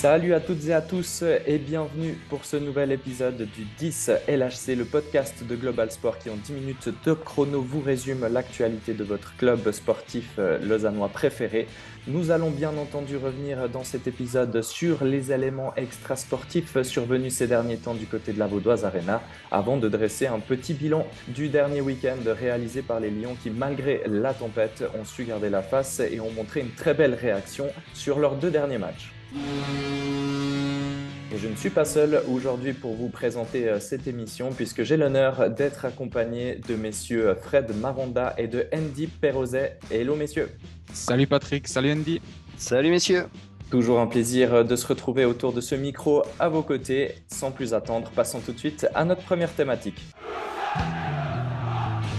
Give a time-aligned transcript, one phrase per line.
[0.00, 4.74] Salut à toutes et à tous et bienvenue pour ce nouvel épisode du 10 LHC,
[4.74, 9.04] le podcast de Global Sport qui en 10 minutes de chrono vous résume l'actualité de
[9.04, 11.66] votre club sportif euh, lausannois préféré.
[12.06, 17.76] Nous allons bien entendu revenir dans cet épisode sur les éléments extrasportifs survenus ces derniers
[17.76, 21.82] temps du côté de la Vaudoise Arena avant de dresser un petit bilan du dernier
[21.82, 26.20] week-end réalisé par les Lions qui malgré la tempête ont su garder la face et
[26.20, 29.12] ont montré une très belle réaction sur leurs deux derniers matchs.
[31.32, 34.96] Et je ne suis pas seul aujourd'hui pour vous présenter euh, cette émission puisque j'ai
[34.96, 39.78] l'honneur d'être accompagné de messieurs Fred Maronda et de Andy Perrozet.
[39.90, 40.50] Hello messieurs.
[40.92, 42.20] Salut Patrick, salut Andy.
[42.56, 43.26] Salut messieurs.
[43.70, 47.14] Toujours un plaisir de se retrouver autour de ce micro à vos côtés.
[47.28, 50.02] Sans plus attendre, passons tout de suite à notre première thématique.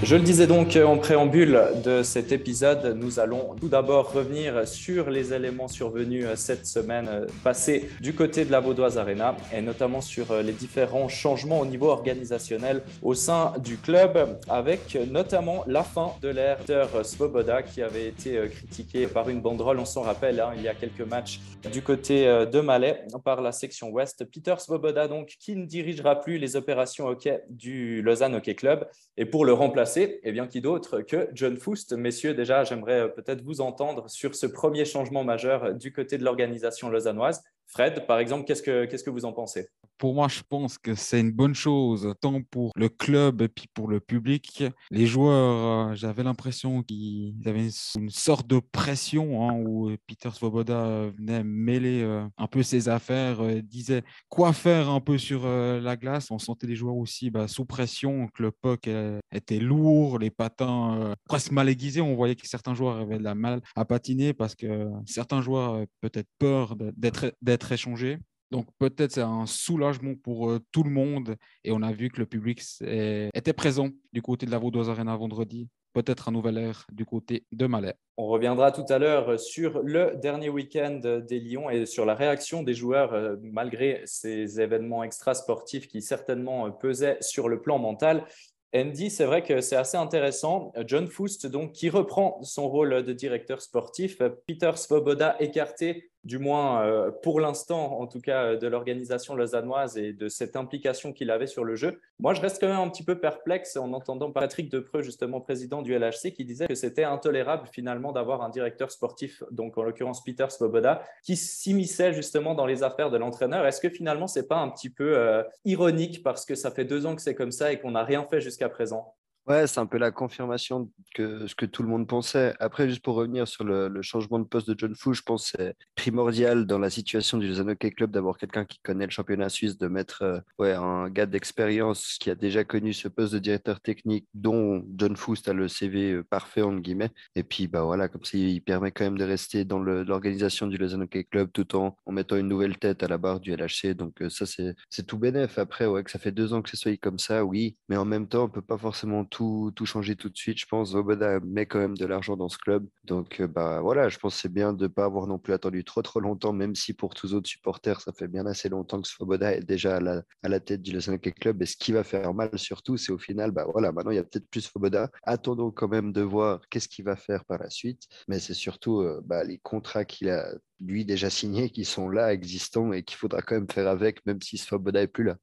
[0.03, 5.11] Je le disais donc en préambule de cet épisode, nous allons tout d'abord revenir sur
[5.11, 10.33] les éléments survenus cette semaine passée du côté de la Vaudoise Arena et notamment sur
[10.41, 16.29] les différents changements au niveau organisationnel au sein du club avec notamment la fin de
[16.29, 16.57] l'ère
[17.03, 20.73] Svoboda qui avait été critiqué par une banderole, on s'en rappelle, hein, il y a
[20.73, 21.41] quelques matchs
[21.71, 24.25] du côté de Malais par la section ouest.
[24.33, 29.25] Peter Svoboda donc qui ne dirigera plus les opérations hockey du Lausanne Hockey Club et
[29.25, 33.07] pour le remplacer et eh bien, qui d'autre que John Foust Messieurs, déjà, j'aimerais euh,
[33.07, 37.43] peut-être vous entendre sur ce premier changement majeur du côté de l'organisation lausannoise.
[37.67, 39.67] Fred, par exemple, qu'est-ce que, qu'est-ce que vous en pensez?
[39.97, 43.67] Pour moi, je pense que c'est une bonne chose, tant pour le club et puis
[43.71, 44.63] pour le public.
[44.89, 51.11] Les joueurs, euh, j'avais l'impression qu'ils avaient une sorte de pression hein, où Peter Svoboda
[51.17, 55.95] venait mêler euh, un peu ses affaires, euh, disait quoi faire un peu sur la
[55.95, 56.31] glace?
[56.31, 58.89] On sentait les joueurs aussi bah, sous pression, que le puck
[59.31, 62.01] était lourd, les patins presque mal aiguisés.
[62.01, 65.75] On voyait que certains joueurs avaient de la mal à patiner parce que certains joueurs
[65.75, 67.35] avaient peut-être peur d'être
[67.71, 68.19] échangés.
[68.51, 72.19] Donc peut-être c'est un soulagement pour euh, tout le monde et on a vu que
[72.19, 75.69] le public était présent du côté de la Vaudoise Arena vendredi.
[75.93, 77.95] Peut-être un nouvel air du côté de Malais.
[78.15, 82.63] On reviendra tout à l'heure sur le dernier week-end des Lions et sur la réaction
[82.63, 88.25] des joueurs euh, malgré ces événements extrasportifs qui certainement pesaient sur le plan mental.
[88.73, 90.71] Andy, c'est vrai que c'est assez intéressant.
[90.87, 94.21] John Foust, donc, qui reprend son rôle de directeur sportif.
[94.47, 99.97] Peter Svoboda écarté du moins euh, pour l'instant, en tout cas, euh, de l'organisation lausannoise
[99.97, 101.99] et de cette implication qu'il avait sur le jeu.
[102.19, 105.81] Moi, je reste quand même un petit peu perplexe en entendant Patrick Depreux, justement président
[105.81, 110.23] du LHC, qui disait que c'était intolérable finalement d'avoir un directeur sportif, donc en l'occurrence
[110.23, 113.65] Peter Svoboda, qui s'immisçait justement dans les affaires de l'entraîneur.
[113.65, 117.07] Est-ce que finalement, c'est pas un petit peu euh, ironique parce que ça fait deux
[117.07, 119.15] ans que c'est comme ça et qu'on n'a rien fait jusqu'à présent?
[119.47, 122.53] Ouais, c'est un peu la confirmation que ce que tout le monde pensait.
[122.59, 125.57] Après, juste pour revenir sur le, changement de poste de John Fou, je pense que
[125.57, 129.79] c'est primordial dans la situation du Lausanne Club d'avoir quelqu'un qui connaît le championnat suisse,
[129.79, 133.81] de mettre euh, ouais, un gars d'expérience qui a déjà connu ce poste de directeur
[133.81, 137.11] technique, dont John Foust a le CV euh, parfait, entre guillemets.
[137.35, 140.77] Et puis, bah voilà, comme ça, il permet quand même de rester dans l'organisation du
[140.77, 143.95] Lausanne Club tout en, en mettant une nouvelle tête à la barre du LHC.
[143.95, 145.57] Donc, euh, ça, c'est tout bénef.
[145.57, 147.75] Après, ouais, que ça fait deux ans que ce soit comme ça, oui.
[147.89, 150.59] Mais en même temps, on peut pas forcément tout, tout changer tout de suite.
[150.59, 152.85] Je pense Svoboda met quand même de l'argent dans ce club.
[153.05, 155.53] Donc euh, bah, voilà, je pense que c'est bien de ne pas avoir non plus
[155.53, 159.01] attendu trop trop longtemps, même si pour tous autres supporters, ça fait bien assez longtemps
[159.01, 161.61] que Svoboda est déjà à la, à la tête du Lausanne Club.
[161.63, 164.19] Et ce qui va faire mal surtout, c'est au final, bah voilà, maintenant il y
[164.19, 165.09] a peut-être plus Svoboda.
[165.23, 168.03] Attendons quand même de voir qu'est-ce qu'il va faire par la suite.
[168.27, 172.33] Mais c'est surtout euh, bah, les contrats qu'il a lui déjà signés qui sont là,
[172.33, 175.37] existants et qu'il faudra quand même faire avec, même si Svoboda est plus là.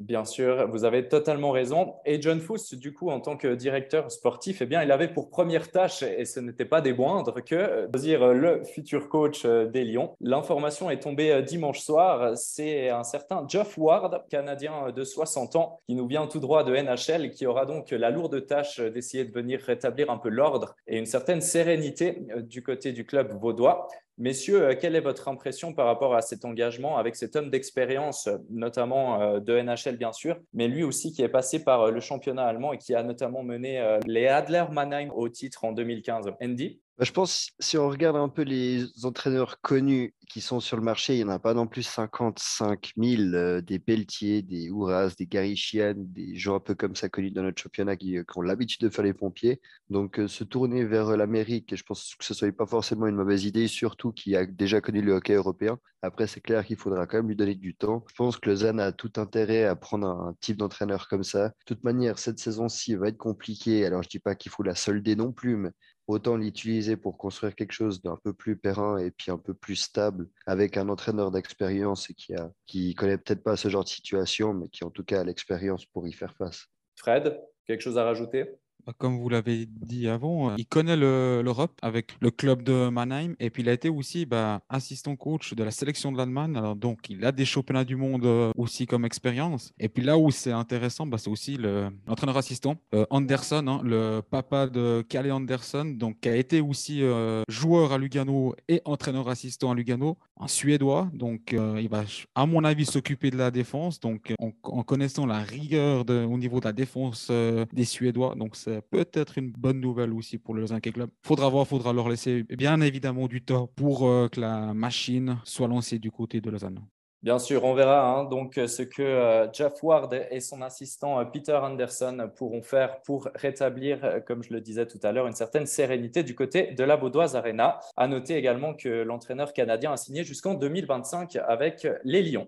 [0.00, 1.94] Bien sûr, vous avez totalement raison.
[2.04, 5.30] Et John Fuss, du coup, en tant que directeur sportif, eh bien, il avait pour
[5.30, 10.16] première tâche, et ce n'était pas des moindres, que de le futur coach des Lions.
[10.20, 12.36] L'information est tombée euh, dimanche soir.
[12.36, 16.74] C'est un certain Jeff Ward, Canadien de 60 ans, qui nous vient tout droit de
[16.74, 20.98] NHL, qui aura donc la lourde tâche d'essayer de venir rétablir un peu l'ordre et
[20.98, 23.88] une certaine sérénité euh, du côté du club vaudois.
[24.16, 28.28] Messieurs, euh, quelle est votre impression par rapport à cet engagement avec cet homme d'expérience,
[28.48, 31.98] notamment euh, de NHL bien sûr, mais lui aussi qui est passé par euh, le
[31.98, 36.80] championnat allemand et qui a notamment mené les Adler Mannheim au titre en 2015 Andy?
[37.00, 41.14] Je pense, si on regarde un peu les entraîneurs connus qui sont sur le marché,
[41.14, 45.26] il n'y en a pas non plus 55 000, euh, des Pelletier, des Ouras, des
[45.26, 48.80] Garichian, des gens un peu comme ça connus dans notre championnat qui, euh, ont l'habitude
[48.80, 49.60] de faire les pompiers.
[49.90, 53.16] Donc, euh, se tourner vers l'Amérique, je pense que ce ne soit pas forcément une
[53.16, 55.78] mauvaise idée, surtout qui a déjà connu le hockey européen.
[56.02, 58.04] Après, c'est clair qu'il faudra quand même lui donner du temps.
[58.08, 61.48] Je pense que Lausanne a tout intérêt à prendre un type d'entraîneur comme ça.
[61.48, 63.84] De toute manière, cette saison-ci va être compliquée.
[63.86, 65.70] Alors, je ne dis pas qu'il faut la solder non plus, mais
[66.06, 69.76] autant l'utiliser pour construire quelque chose d'un peu plus périn et puis un peu plus
[69.76, 74.52] stable avec un entraîneur d'expérience qui a qui connaît peut-être pas ce genre de situation,
[74.54, 76.66] mais qui en tout cas a l'expérience pour y faire face.
[76.96, 78.56] Fred, quelque chose à rajouter?
[78.92, 83.50] Comme vous l'avez dit avant, euh, il connaît l'Europe avec le club de Mannheim et
[83.50, 86.60] puis il a été aussi bah, assistant coach de la sélection de l'Allemagne.
[86.76, 89.72] Donc il a des championnats du monde euh, aussi comme expérience.
[89.78, 91.58] Et puis là où c'est intéressant, bah, c'est aussi
[92.06, 97.02] l'entraîneur assistant euh, Anderson, hein, le papa de Kalle Anderson, donc qui a été aussi
[97.48, 101.10] joueur à Lugano et entraîneur assistant à Lugano, un Suédois.
[101.12, 102.04] Donc il va
[102.34, 104.00] à mon avis s'occuper de la défense.
[104.00, 109.38] Donc en, connaissant la rigueur au niveau de la défense des Suédois, donc c'est peut-être
[109.38, 111.10] une bonne nouvelle aussi pour le Lausanne Club.
[111.22, 115.68] Faudra voir, faudra leur laisser bien évidemment du temps pour euh, que la machine soit
[115.68, 116.80] lancée du côté de Lausanne.
[117.24, 121.24] Bien sûr, on verra hein, donc ce que euh, Jeff Ward et son assistant euh,
[121.24, 125.64] Peter Anderson pourront faire pour rétablir, comme je le disais tout à l'heure, une certaine
[125.64, 127.80] sérénité du côté de la Baudoise Arena.
[127.96, 132.46] À noter également que l'entraîneur canadien a signé jusqu'en 2025 avec les Lions.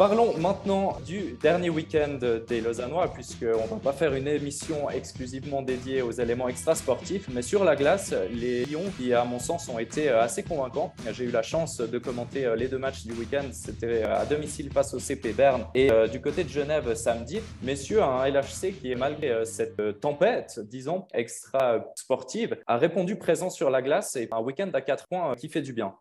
[0.00, 2.18] Parlons maintenant du dernier week-end
[2.48, 7.42] des Lausannois, puisqu'on ne va pas faire une émission exclusivement dédiée aux éléments extrasportifs, mais
[7.42, 10.94] sur la glace, les Lions, qui à mon sens ont été assez convaincants.
[11.12, 14.94] J'ai eu la chance de commenter les deux matchs du week-end, c'était à domicile face
[14.94, 17.40] au CP Berne et euh, du côté de Genève samedi.
[17.62, 23.82] Messieurs, un LHC qui, malgré euh, cette tempête, disons, extra-sportive, a répondu présent sur la
[23.82, 25.94] glace et un week-end à 4 points euh, qui fait du bien.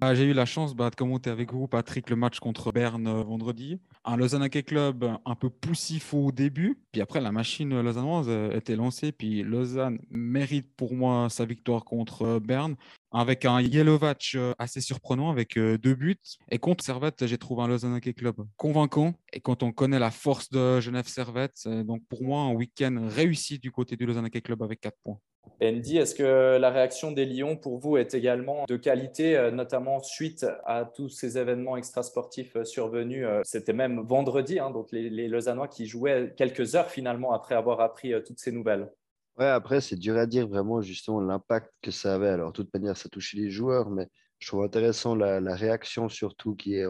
[0.00, 3.08] Bah, j'ai eu la chance bah, de commenter avec vous, Patrick, le match contre Berne
[3.08, 3.80] euh, vendredi.
[4.04, 8.76] Un Lausanne Club un peu poussif au début, puis après la machine lausannoise euh, était
[8.76, 12.76] lancée, puis Lausanne mérite pour moi sa victoire contre euh, Berne
[13.10, 16.20] avec un Yelovac assez surprenant avec deux buts.
[16.50, 19.14] Et contre Servette, j'ai trouvé un Lausanne Club convaincant.
[19.32, 23.58] Et quand on connaît la force de Genève Servette, donc pour moi un week-end réussi
[23.58, 25.18] du côté du Lausanne Club avec quatre points.
[25.62, 30.02] Andy, est-ce que la réaction des Lions pour vous est également de qualité, euh, notamment
[30.02, 35.10] suite à tous ces événements extrasportifs euh, survenus euh, C'était même vendredi, hein, donc les,
[35.10, 38.90] les, Lausannois qui jouaient quelques heures finalement après avoir appris toutes ces nouvelles?
[39.38, 42.28] Ouais, après, c'est dur à dire vraiment justement l'impact que ça avait.
[42.28, 44.08] Alors, de toute manière, ça touchait les joueurs, mais
[44.38, 46.80] je trouve intéressant la, réaction surtout qui,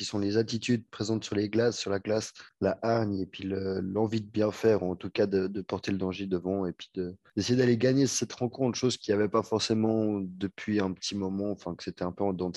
[0.00, 4.22] sont les attitudes présentes sur les glaces, sur la glace, la hargne et puis l'envie
[4.22, 6.90] de bien faire, en tout cas de, porter le danger devant et puis
[7.36, 11.50] d'essayer d'aller gagner cette rencontre, chose qu'il n'y avait pas forcément depuis un petit moment,
[11.50, 12.52] enfin que c'était un peu en dents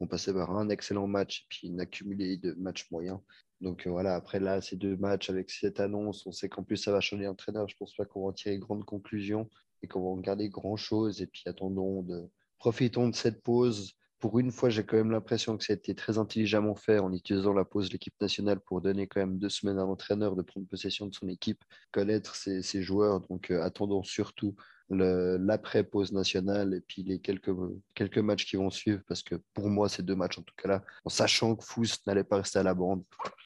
[0.00, 3.20] On passait par un excellent match et puis une accumulée de matchs moyens.
[3.60, 6.78] Donc euh, voilà, après là, ces deux matchs avec cette annonce, on sait qu'en plus
[6.78, 7.68] ça va changer d'entraîneur.
[7.68, 9.50] Je pense pas qu'on va en tirer grandes conclusions
[9.82, 11.20] et qu'on va en garder grand chose.
[11.20, 12.26] Et puis attendons de,
[12.60, 13.94] profitons de cette pause.
[14.20, 17.10] Pour une fois, j'ai quand même l'impression que ça a été très intelligemment fait en
[17.12, 20.42] utilisant la pause de l'équipe nationale pour donner quand même deux semaines à l'entraîneur de
[20.42, 23.20] prendre possession de son équipe, connaître ses, joueurs.
[23.30, 24.54] Donc, euh, attendons surtout
[24.90, 30.02] l'après-pause nationale et puis les quelques, matchs qui vont suivre parce que pour moi, ces
[30.02, 32.74] deux matchs, en tout cas là, en sachant que Fous n'allait pas rester à la
[32.74, 33.02] bande,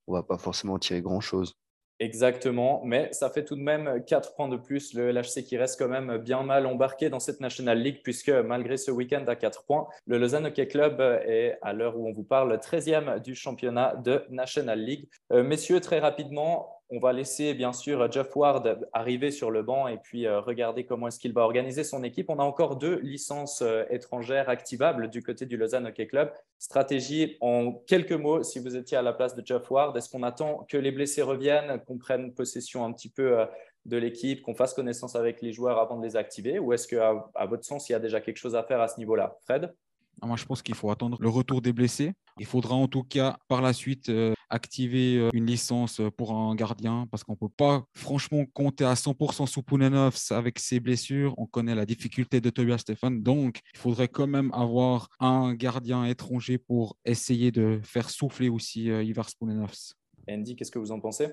[0.07, 1.55] on va pas forcément tirer grand-chose.
[2.01, 4.95] Exactement, mais ça fait tout de même 4 points de plus.
[4.95, 8.77] Le LHC qui reste quand même bien mal embarqué dans cette National League, puisque malgré
[8.77, 12.25] ce week-end à 4 points, le Lausanne Hockey Club est, à l'heure où on vous
[12.25, 15.09] parle, 13e du championnat de National League.
[15.33, 19.89] Euh, messieurs, très rapidement, on va laisser bien sûr Jeff Ward arriver sur le banc
[19.89, 22.29] et puis euh, regarder comment est-ce qu'il va organiser son équipe.
[22.29, 26.33] On a encore deux licences euh, étrangères activables du côté du Lausanne Hockey Club.
[26.59, 30.23] Stratégie en quelques mots, si vous étiez à la place de Jeff Ward, est-ce qu'on
[30.23, 33.47] attend que les blessés reviennent, qu'on prenne possession un petit peu euh,
[33.87, 36.59] de l'équipe, qu'on fasse connaissance avec les joueurs avant de les activer?
[36.59, 38.89] Ou est-ce qu'à à votre sens, il y a déjà quelque chose à faire à
[38.89, 39.37] ce niveau-là?
[39.45, 39.75] Fred?
[40.23, 42.13] Moi, je pense qu'il faut attendre le retour des blessés.
[42.41, 46.33] Il faudra en tout cas par la suite euh, activer euh, une licence euh, pour
[46.33, 50.81] un gardien parce qu'on ne peut pas franchement compter à 100% sous Pounenovs avec ses
[50.81, 51.35] blessures.
[51.39, 53.23] On connaît la difficulté de Tobias Stefan.
[53.23, 58.87] Donc, il faudrait quand même avoir un gardien étranger pour essayer de faire souffler aussi
[58.87, 59.95] Ivar Pounenovs.
[60.29, 61.29] Andy, qu'est-ce que vous en pensez?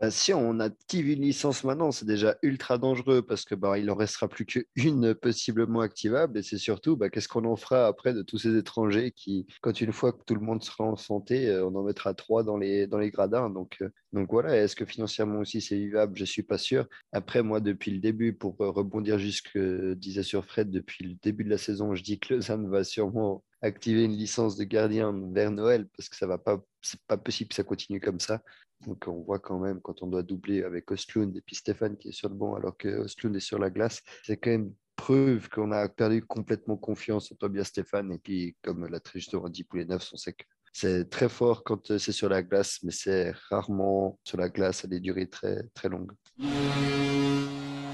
[0.00, 3.90] Bah, si on active une licence maintenant, c'est déjà ultra dangereux parce que bah, il
[3.90, 6.38] en restera plus qu'une possiblement activable.
[6.38, 9.78] Et c'est surtout bah, qu'est-ce qu'on en fera après de tous ces étrangers qui, quand
[9.80, 12.56] une fois que tout le monde sera en santé, euh, on en mettra trois dans
[12.56, 13.50] les, dans les gradins.
[13.50, 16.16] Donc, euh, donc voilà, est-ce que financièrement aussi c'est vivable?
[16.16, 16.86] Je suis pas sûr.
[17.12, 21.44] Après, moi, depuis le début, pour euh, rebondir jusque disait sur Fred, depuis le début
[21.44, 25.50] de la saison, je dis que Lausanne va sûrement activer une licence de gardien vers
[25.50, 28.42] Noël parce que ça va pas, c'est pas possible que ça continue comme ça.
[28.86, 32.08] Donc on voit quand même quand on doit doubler avec Ostlund et puis Stéphane qui
[32.08, 35.48] est sur le banc alors que Ostlund est sur la glace, c'est quand même preuve
[35.48, 39.64] qu'on a perdu complètement confiance en Tobias Stéphane et puis comme l'a très justement dit
[39.64, 44.18] Poulet-Neuf, on sait que c'est très fort quand c'est sur la glace, mais c'est rarement
[44.24, 46.12] sur la glace à des durées très, très longues.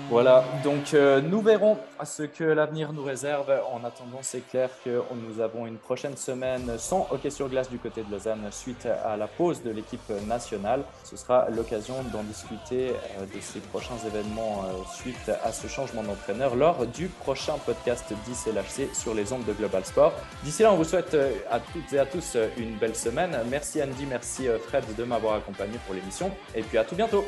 [0.09, 3.53] Voilà, donc euh, nous verrons ce que l'avenir nous réserve.
[3.73, 7.79] En attendant, c'est clair que nous avons une prochaine semaine sans hockey sur glace du
[7.79, 10.85] côté de Lausanne suite à la pause de l'équipe nationale.
[11.03, 16.05] Ce sera l'occasion d'en discuter euh, de ces prochains événements euh, suite à ce changement
[16.05, 20.13] d'entraîneur lors du prochain podcast 10 LHC sur les ondes de Global Sport.
[20.45, 21.17] D'ici là, on vous souhaite
[21.51, 23.37] à toutes et à tous une belle semaine.
[23.51, 27.25] Merci Andy, merci Fred de m'avoir accompagné pour l'émission et puis à tout bientôt.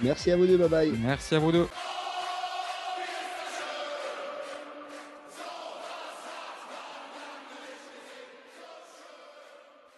[0.00, 0.92] Merci à vous deux, bye bye.
[1.00, 1.66] Merci à vous deux.